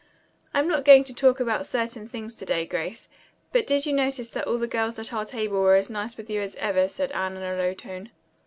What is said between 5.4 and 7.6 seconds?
were as nice with you as ever?" said Anne in a